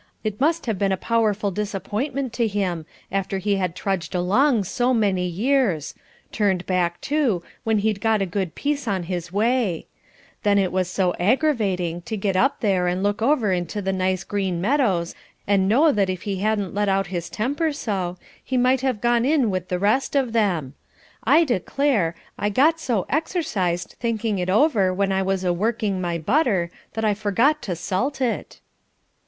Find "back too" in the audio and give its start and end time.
6.65-7.43